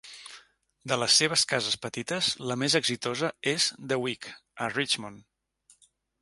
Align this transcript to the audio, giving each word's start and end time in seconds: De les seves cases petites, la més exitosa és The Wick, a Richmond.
De 0.91 0.95
les 1.01 1.17
seves 1.21 1.43
cases 1.51 1.75
petites, 1.83 2.29
la 2.53 2.57
més 2.63 2.77
exitosa 2.79 3.29
és 3.53 3.69
The 3.93 3.99
Wick, 4.07 4.31
a 4.67 4.73
Richmond. 4.75 5.87